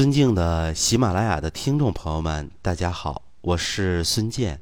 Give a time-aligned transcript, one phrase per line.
[0.00, 4.58] 尊敬的喜马拉雅的听众朋友们，大家好，我是孙健，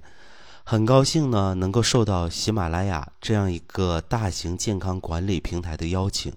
[0.64, 6.32] 很高兴呢能够受到喜马拉雅这样一个大型健康管理平台的邀请，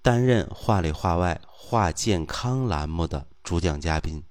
[0.00, 4.22] 担任“话里话外话健康”栏目的主讲嘉宾，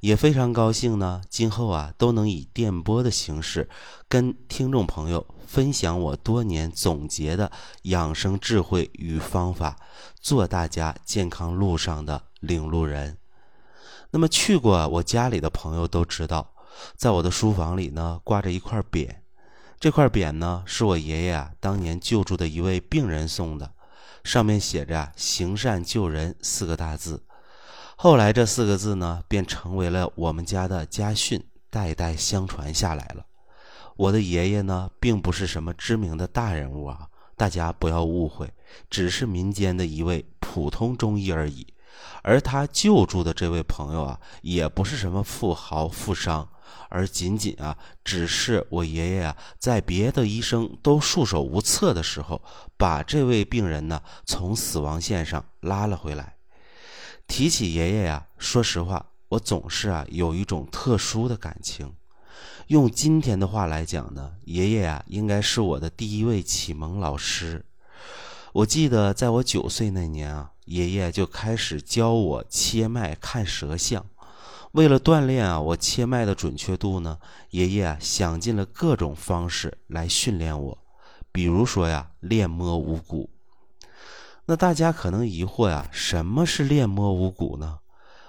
[0.00, 3.66] 也非常高兴呢，今后啊都能以电波的形式
[4.10, 7.50] 跟听众朋友分享我多年总结的
[7.84, 9.78] 养生智慧与方法，
[10.20, 13.16] 做大家健康路上的领路人。
[14.10, 16.54] 那么去过我家里的朋友都知道，
[16.96, 19.08] 在我的书房里呢挂着一块匾，
[19.78, 23.70] 这块匾呢是我爷爷啊当年救助的一位病人送的，
[24.24, 27.22] 上面写着“行善救人”四个大字。
[27.96, 33.26] 后来这四个字呢便成为了我们家的家训，代代相传下来了。
[33.96, 38.48] 我的爷爷呢并不是什么知名的大人物啊，大家不要误会，
[38.88, 41.66] 只是民间的一位普通中医而已。
[42.28, 46.46] 而他救助的这位朋友啊，也不是什么富豪富商，
[46.90, 52.42] 而仅仅啊，只是我爷爷啊，在别的医生都束手无策的时候，
[52.76, 56.34] 把这位病人呢从死亡线上拉了回来。
[57.26, 61.94] 提起爷爷呀，说实话，我总是啊有一种特殊的感情。
[62.66, 67.64] 用今天的话来讲呢，爷爷啊，应该是我的第一位启蒙老师。
[68.58, 70.52] 我记得在我九岁那年啊。
[70.64, 74.04] 爷爷就开始教我切脉看舌象，
[74.72, 77.18] 为了锻炼啊我切脉的准确度呢，
[77.50, 80.78] 爷爷啊想尽了各种方式来训练我，
[81.32, 83.30] 比如说呀练摸五谷。
[84.44, 87.78] 那大家可能疑惑呀，什么是练摸五谷呢？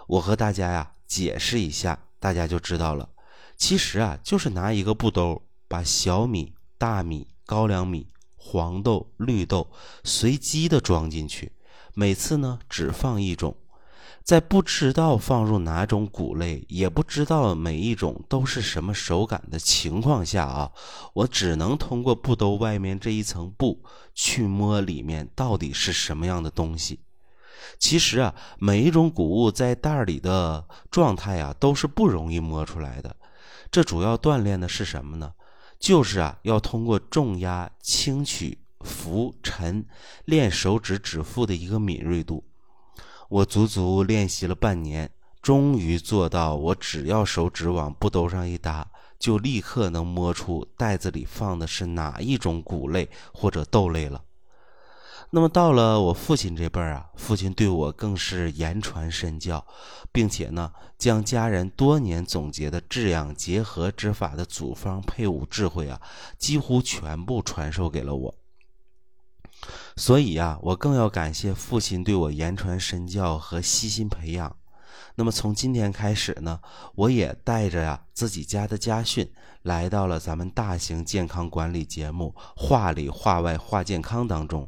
[0.08, 3.10] 我和大家呀解释一下，大家就知道了。
[3.58, 8.08] 其实啊就是拿一个布兜，把小米、大米、高粱米、
[8.40, 9.68] 黄豆、绿豆
[10.04, 11.52] 随机的装进去。
[11.94, 13.56] 每次呢，只放一种，
[14.24, 20.72] 在不知道放入哪种谷类，也不知道每一种都是什么手感的情况下啊，
[21.14, 23.84] 我只能通过布兜外面这一层布
[24.16, 27.02] 去摸里面到底是什么样的东西。
[27.78, 33.16] 其实啊，每一种谷物在袋里的状态啊，都是不容易摸出来的。
[33.70, 35.34] 这主要锻炼的是什么呢？
[35.80, 38.60] 就是啊，要通过重压轻取。
[38.86, 39.86] 浮沉，
[40.24, 42.42] 练手指指腹的一个敏锐度。
[43.28, 54.24] 我足足练习了半年，终于做到，我只要手指往布兜上一搭，就立刻能摸出袋子里放的是哪一种谷类或者豆类了。
[55.32, 59.64] 那么到了我父亲这辈儿啊，父亲对我更是言传身教，
[60.12, 66.02] 并且呢，将家人多年总结的治养结合之法的组方配伍智慧啊，
[66.40, 68.36] 几乎全部传授给了我。
[69.96, 74.56] 所以呀，我更要感谢父亲对我言传身教和悉心培养。
[75.14, 76.60] 那么从今天开始呢，
[76.96, 79.30] 我也带着呀自己家的家训，
[79.62, 84.68] 来到了咱们大型健康管理节目《话里话外话健康》当中，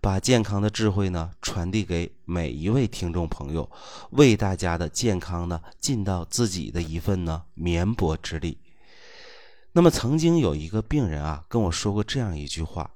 [0.00, 3.70] 把健康的智慧呢传递给每一位听众朋友，
[4.10, 8.58] 为大家的健康呢尽到自己的一份呢绵薄之力。
[9.72, 12.90] 那么曾经有一个病人啊跟我说过这样一句话，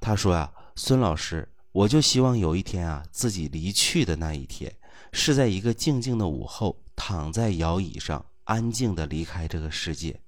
[0.00, 0.50] 他说呀。
[0.76, 4.74] 孙老师，我就希望有一天啊，自己离去的那一天，
[5.12, 10.20] 是在一个静静的午后，躺在摇椅上，安静的离开这个世界。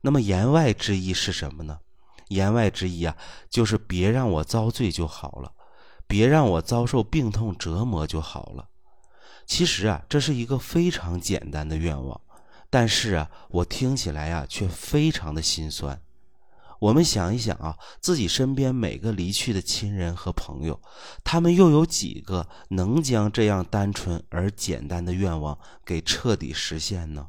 [0.00, 1.78] 那么言外之意是什么呢？
[2.30, 3.16] 言外之意啊，
[3.48, 5.52] 就是别让我遭罪就好了，
[6.08, 8.68] 别让我遭受病痛折磨就好了。
[9.46, 12.20] 其实啊，这是一个非常简单的愿望，
[12.70, 16.00] 但是啊，我听起来啊，却非常的心酸。
[16.78, 20.80] 我们想一想啊，自己身边每个离去的亲人和朋友，
[21.22, 27.28] 他们又有几个能将这样单纯而简单的愿望给彻底实现呢？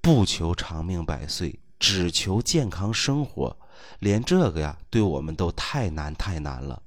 [0.00, 3.56] 不求长命百岁，只求健康生活，
[3.98, 6.82] 连这个呀，对我们都太难太难了。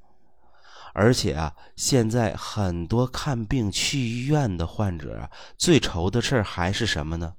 [0.94, 7.36] 而且啊，现在很多看病去医院的患者啊，最愁的事儿还是什么呢？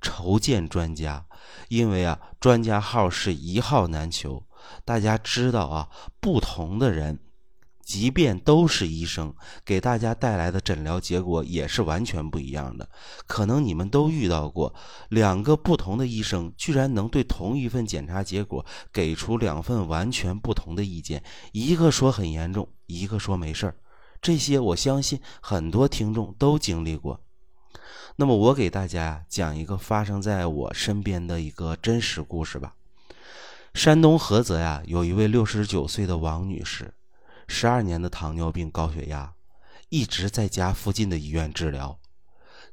[0.00, 1.24] 筹建专家，
[1.68, 4.42] 因为啊，专家号是一号难求。
[4.84, 5.88] 大家知道啊，
[6.20, 7.18] 不同的人，
[7.84, 9.34] 即便都是医生，
[9.64, 12.88] 给大家带来的诊疗结果也是完全不一样的。
[13.26, 14.74] 可能你们都遇到过，
[15.10, 21.22] 两个不同的医生居然能对同一份检查结果给出两份完全不同的意见，
[21.52, 23.76] 一个说很严重，一个说没事儿。
[24.22, 27.20] 这些我相信很多听众都经历过。
[28.16, 32.74] 那么我给大家讲一个发生在我身边的一个真实故事吧。
[33.74, 36.94] 山东菏泽呀，有一位六十九岁的王女士，
[37.46, 39.34] 十二年的糖尿病、高血压，
[39.88, 41.98] 一直在家附近的医院治疗。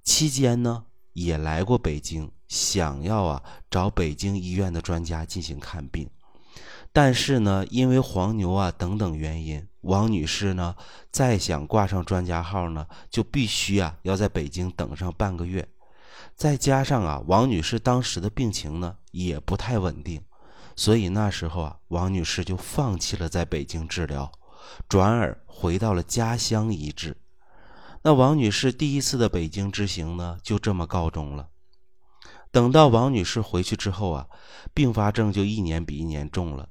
[0.04, 6.10] 期间呢也来过北京，想要啊找北京医院的专家进行看病。
[6.94, 10.76] 但是呢，因为黄牛啊等等原因，王女士呢
[11.10, 15.66] 再想挂上专家号呢，就必须啊要在北京等上半个月。
[16.36, 20.22] 再加上啊，王女士当时的病情呢也不太稳定，
[20.76, 24.30] 所以那时候啊，王女士就放弃了在北京治疗，
[24.88, 27.18] 转而回到了家乡医治。
[28.04, 31.50] 那王女士第一次的北京之行呢，就这么告终了。
[32.52, 34.28] 等到王女士回去之后啊，
[34.74, 36.70] 并发症就一年比一年重了。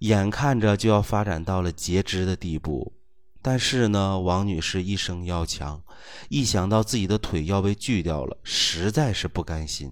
[0.00, 2.92] 眼看着就要发展到了截肢的地步，
[3.40, 5.82] 但是呢，王女士一生要强，
[6.28, 9.90] 一想到自己的腿要被锯掉了，实在是不甘心。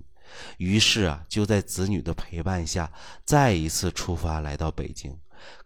[0.59, 2.93] 于是啊，就在子女的陪伴下，
[3.25, 5.17] 再一次出发来到北京，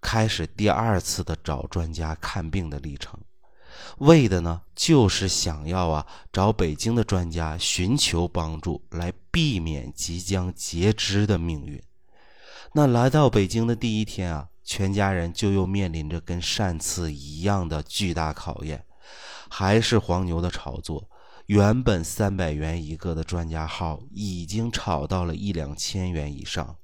[0.00, 3.18] 开始第二次的找专家看病的历程。
[3.98, 11.80] 为的呢，就是想要啊，找北京的专家寻求帮助，来避免即将截肢的命运。
[12.72, 18.84] 那来到北京的第一天啊，全家人就又面临着跟上次一样的巨大考验，
[19.48, 21.08] 还是黄牛的炒作。
[21.46, 26.76] 原本三百元一个的专家号，已经炒到了一两千元以上，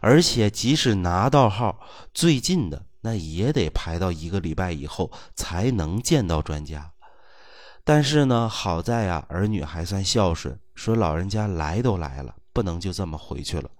[0.00, 1.80] 而且即使拿到号，
[2.12, 6.90] 最近的那也得排到一个礼拜以后才能见到专家。
[7.84, 13.70] 但是呢，好在啊，儿女还算孝顺，说老人家来都来了，不能就这么回去了。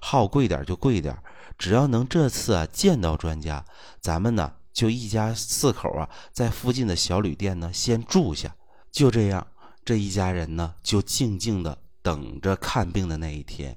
[0.00, 1.16] 号贵点就贵点，
[1.58, 3.64] 只要能这次啊见到专家，
[4.00, 8.54] 咱们呢就一家四口啊在附近的小旅店呢先住下。
[8.92, 9.46] 就这样，
[9.84, 13.76] 这一家人呢就静静的等着看病的那一天。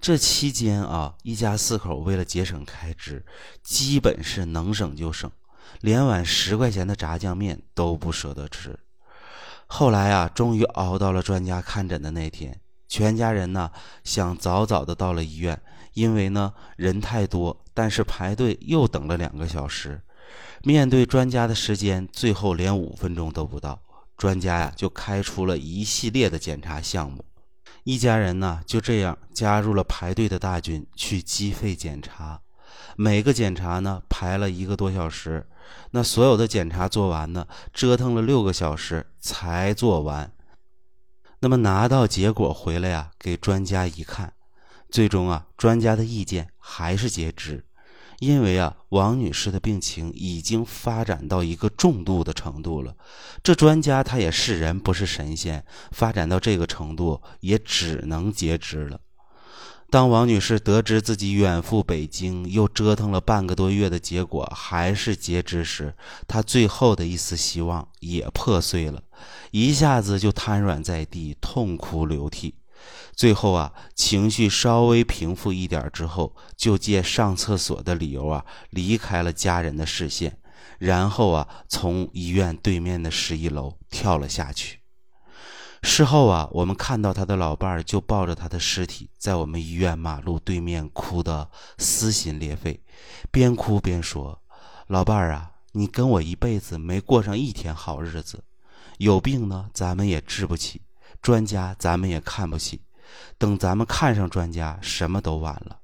[0.00, 3.24] 这期间啊，一家四口为了节省开支，
[3.62, 5.30] 基本是能省就省，
[5.80, 8.78] 连碗十块钱的炸酱面都不舍得吃。
[9.66, 12.60] 后来啊，终于熬到了专家看诊的那天。
[12.88, 13.70] 全家人呢
[14.02, 15.60] 想早早的到了医院，
[15.92, 20.00] 因为呢人太多，但是排队又等了两个小时。
[20.62, 23.82] 面对专家的时间，最后连五分钟都不到，
[24.16, 27.22] 专家呀就开出了一系列的检查项目。
[27.88, 32.38] 一家人呢就这样加入了排队的大军去机肺检查。
[32.96, 35.48] 每个检查呢排了一个多小时，
[35.92, 40.30] 那所有的检查做完呢，折腾了六个小时才做完。
[41.40, 44.34] 那么拿到结果回来呀，给专家一看，
[44.90, 47.64] 最终啊，专家的意见还是截肢，
[48.20, 52.94] 因为啊，王女士的病情已经发展到一个重度的程度了。
[53.42, 59.00] 这专家他也是人，不是神仙，发展到这个程度，也只能截肢了。
[59.90, 65.94] 当王女士得知自己远赴北京，又折腾了半个多月的结果还是截肢时，
[66.26, 69.02] 她最后的一丝希望也破碎了，
[69.50, 72.54] 一下子就瘫软在地，痛哭流涕。
[73.14, 80.38] 最后啊，情绪稍微平复一点之后，就借上厕所的理由啊，离开了家人的视线，
[80.78, 84.78] 然后啊，从医院对面的十一楼跳了下去。
[85.82, 91.48] 事后啊，我们看到他的老伴儿就抱着他的尸体，在我们医院马路对面哭得
[91.78, 92.82] 撕心裂肺，
[93.30, 94.42] 边哭边说
[94.88, 98.42] ：“老伴儿啊，你跟我一辈子没过上一天好日子，
[98.98, 100.82] 有病呢咱们也治不起，
[101.20, 102.82] 专家咱们也看不起，
[103.36, 105.80] 等咱们看上专家，什么都晚了。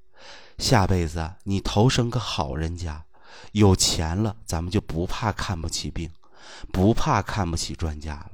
[0.58, 3.04] 下辈子，你投生个好人家，
[3.52, 6.10] 有钱了，咱们就不怕看不起病，
[6.72, 8.32] 不怕看不起专家了。”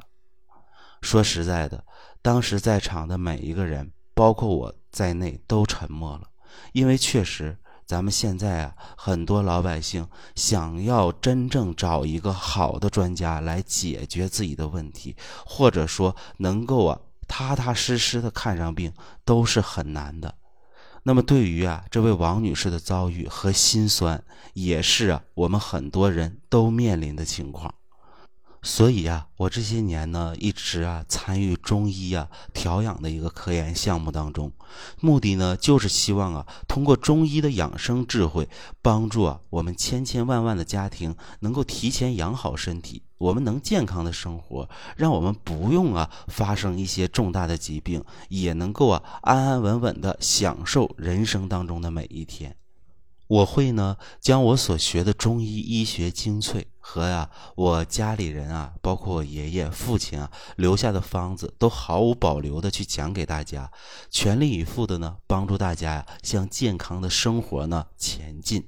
[1.01, 1.83] 说实在的，
[2.21, 6.29] 当时在场的每一个人，包括我在内，都沉默了。
[6.73, 7.57] 因为确实，
[7.91, 10.07] 咱们现在啊，很多老百姓
[10.37, 18.93] 想要真正找一个好的专家来解决自己的问题，或者说能够啊踏踏实实的看上病，
[19.25, 20.33] 都是很难的。
[21.03, 27.75] 那么，对于啊这位王女士的遭遇和心酸，也是啊我们很多人都面临的情况。
[28.63, 34.53] 所以呀，我这些年呢，一直啊参与中医啊调养的一个科研项目当中，
[35.01, 38.47] 目的呢就是希望啊通过中医的养生智慧，
[38.83, 52.55] 帮助啊我们千千万万的家庭能够提前养好身体，我们能健康的生活，让我们不用啊发生一些重大的疾病，也能够啊安安稳稳的享受人生当中的每一天。
[53.31, 63.71] 我会呢，将我所学的中医医学精粹和呀我家里人啊，包括我爷爷、父亲啊留下的方子，都毫无保留的去讲给大家，
[64.11, 68.67] 全力以赴的呢帮助大家呀向健康的生活呢前进。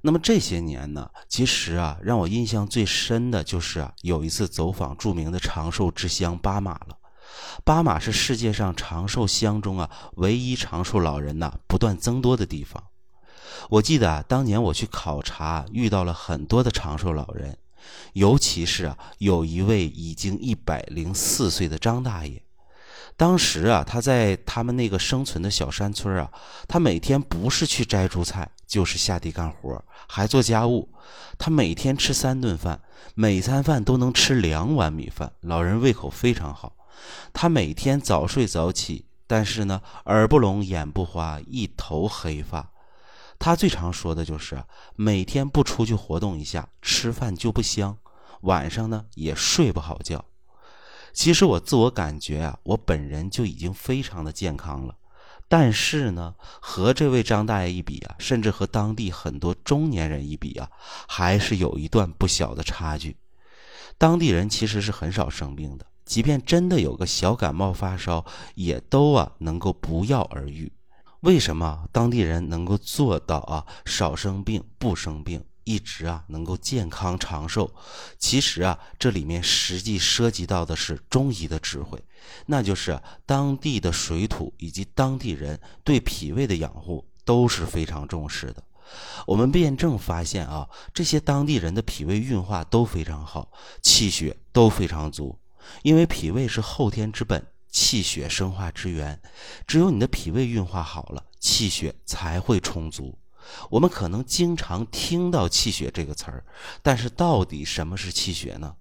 [0.00, 6.96] 那么这些年呢，其实啊让我印象最深的就是啊有一次走访著名的长寿之乡巴马了。
[7.64, 12.82] 巴马是世界上长寿乡中啊唯一长寿老人呐不断增多的地方。
[13.70, 17.56] 我记得啊，当年我去考察，遇到了很多的长寿老人，
[18.12, 22.42] 尤其是啊，有一位已经一百零四岁的张大爷。
[23.16, 26.30] 当时啊，他在他们那个生存的小山村啊，
[26.66, 30.88] 他每天不是去摘蔬菜，就是下地干活，还做家务。
[31.38, 32.80] 他每天吃三顿饭，
[33.14, 36.74] 每餐饭都能吃两碗米饭，老人胃口非常好。
[37.32, 42.71] 他每天早睡早起，但是呢，耳不聋，眼不花，一头黑发。
[43.42, 44.62] 他最常说的就是
[44.94, 47.98] 每天不出去活动一下，吃饭就不香，
[48.42, 50.24] 晚上呢也睡不好觉。
[51.12, 54.94] 其实我自我感觉啊，我本人就已经非常的健康了，
[55.48, 60.70] 但是呢，和这位张大爷一比啊，甚至和当地很多中年人一比啊，
[61.08, 63.16] 还是有一段不小的差距。
[63.98, 70.70] 当地人其实是很少生病的，即便真的有个小感冒发烧，也都啊能够不药而愈。
[71.22, 77.70] 为什么当地人能够做到啊少生病不生病，一直啊能够健康长寿？
[78.18, 82.02] 其实啊这里面实际涉及到的是中医的智慧，
[82.46, 88.60] 那就是当地的水土以及当地人对脾胃的养护都是非常重视的。
[89.24, 95.38] 我们辩证发现啊，这些当地人的脾胃运化都非常好，气血都非常足，
[95.84, 97.46] 因为脾胃是后天之本。
[97.72, 99.20] 气血生化之源，
[99.66, 103.18] 只有你的脾胃运化好了，气血才会充足。
[103.70, 106.44] 我们可能经常听到“气血”这个词儿，
[106.82, 108.76] 但是到底什么是气血呢？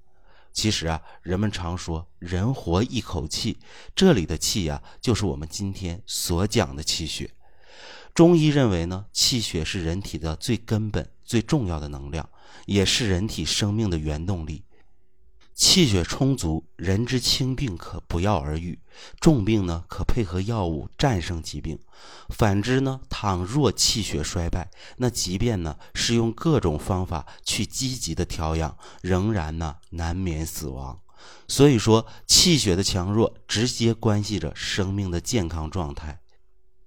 [0.53, 3.57] 其实啊，人们常说“人活一口气”，
[3.95, 7.31] 这里的气呀，就是我们今天所讲的气血。
[8.13, 12.29] 中医认为呢，气血是人体的最根本、最重要的能量，
[12.65, 14.65] 也是人体生命的原动力。
[15.53, 18.79] 气血充足，人之轻病可不药而愈；
[19.19, 21.77] 重病呢，可配合药物战胜疾病。
[22.29, 30.99] 反之呢，倘若气血衰败，那即便呢是用各种方法去积极的调养，仍然呢难免死亡。
[31.47, 36.19] 所以说，气血的强弱直接关系着生命的健康状态。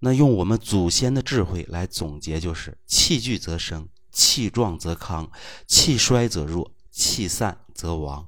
[0.00, 5.30] 那用我们祖先的智慧来总结，就是气聚则生，气壮则康，
[5.68, 8.26] 气衰则弱，气散则亡。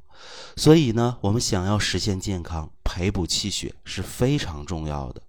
[0.56, 5.22] 所以呢，我们想要实现健康，培补气血是非常重要的。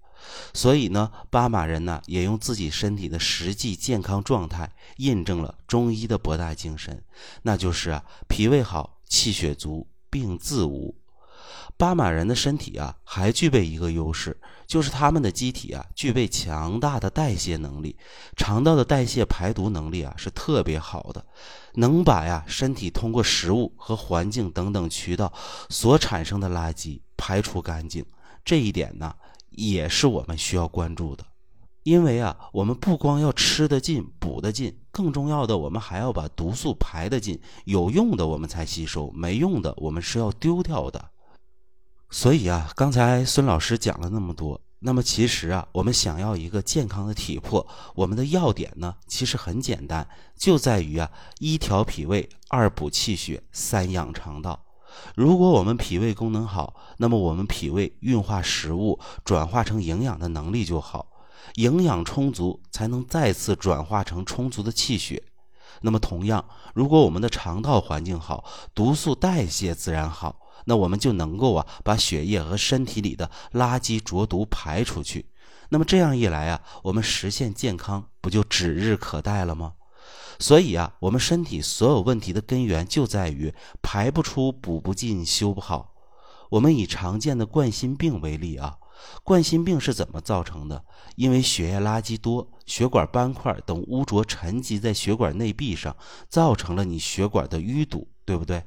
[0.54, 7.04] 所以呢，巴马人呢也用自己身体的实际健康状态，印证了中医的博大精深，
[7.44, 10.96] 那就是啊，脾胃好，气血足，病自无。
[11.78, 17.96] 巴马人的身体啊，还具备一个优势，就是他们的机体啊，具备强大的代谢能力，
[18.36, 21.24] 肠道的代谢排毒能力啊是特别好的，
[21.76, 25.32] 能把呀身体通过食物和环境等等渠道
[25.70, 28.04] 所产生的垃圾排除干净。
[28.44, 29.14] 这一点呢，
[29.52, 31.24] 也是我们需要关注的，
[31.84, 41.12] 因为啊，我们不光要吃得进、补得进，更重要的，我们还要把毒素排得进，有用的我们才吸收，没用的我们是要丢掉的。
[42.10, 54.64] 所以啊，刚才孙老师讲了那么多，那么其实啊，我们想要一个健康的体魄，我们的要点呢，其实很简单，就在于啊，一调脾胃，二补气血，三养肠道。
[55.16, 61.08] 如果我们脾胃功能好，那么我们脾胃运化食物、转化成营养的能力就好，
[61.56, 65.22] 营养充足，才能再次转化成充足的气血。
[65.82, 70.40] 那么同样，如果我们的肠道环境好，毒素代谢自然好。
[70.66, 75.26] 那我们就能够啊，把血液和身体里的垃圾浊毒排出去。
[75.70, 79.74] 那么这样一来啊，我们实现健康不就指日可待了吗？
[80.40, 85.96] 所以啊，我们身体所有问题的根源就在于排不出、补不进、修不好。
[86.52, 88.78] 我们以常见的冠心病为例啊，
[89.24, 90.86] 冠心病是怎么造成的？
[91.16, 95.94] 因为血液垃圾多，血管斑块等污浊沉积在血管内壁上，
[96.30, 98.64] 造成了你血管的淤堵，对不对？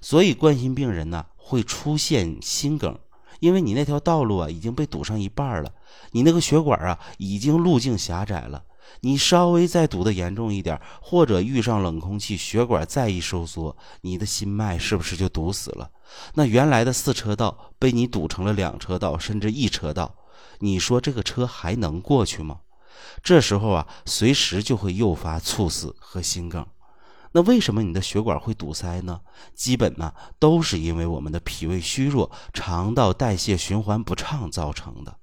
[0.00, 2.98] 所以冠心病人呢会出现心梗，
[3.40, 5.72] 因为你那条道路啊已经被堵上一半了，
[6.12, 8.62] 你那个血管啊已经路径狭窄了，
[9.00, 15.90] 你稍微再堵得严重一点，或者遇上冷空气，血管再一收缩，你的心脉是不是就堵死了？
[16.34, 20.14] 那原来的四车道被你堵成了两车道，甚至一车道，
[20.58, 22.60] 你说这个车还能过去吗？
[23.22, 26.66] 这时候啊，随时就会诱发猝死和心梗。
[27.32, 29.20] 那为什么你的血管会堵塞呢？
[29.54, 35.16] 基本呢都是因为我们的脾胃虚弱、肠道代谢循环不畅造成的。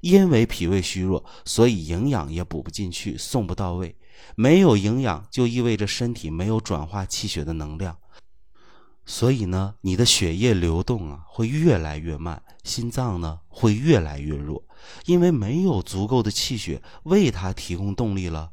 [0.00, 3.96] 因为脾胃虚弱，所以营养也补不进去，送不到位。
[4.36, 7.96] 没有营养，就意味着身体没有转化气血的能量。
[9.06, 14.62] 所以呢，你的血液流动啊会越来越慢，心脏呢会越来越弱，
[15.06, 18.52] 因为没有足够的气血为它提供动力了。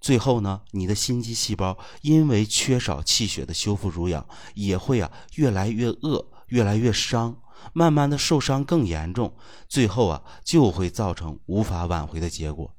[0.00, 7.36] 最后呢，你的心肌细胞因为缺少气血的修复濡养，也会啊越来越饿，越来越伤，
[7.72, 9.34] 慢慢的受伤更严重，
[9.68, 12.74] 最后啊就会造成无法挽回的结果。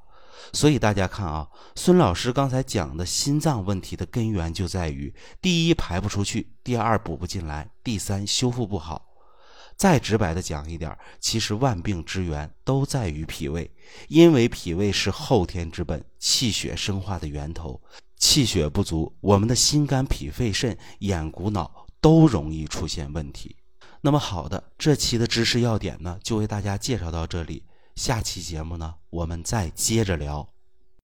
[0.54, 9.11] 所以大家看啊，孙老师刚才讲的心脏问题的根源就在于：第一排不出去，第二补不进来，第三修复不好。
[9.82, 13.68] 再直白的讲一点，其实万病之源都在于脾胃，
[14.10, 17.82] 因为脾胃是后天之本，气血生化的源头。
[18.16, 23.56] 气血不足，我们的心肝脾肺肾、眼骨脑都容易出现问题。
[24.02, 27.64] 那么好的，这期的知识要点呢，就为大家介绍到这里。
[27.96, 30.48] 下期节目呢，我们再接着聊。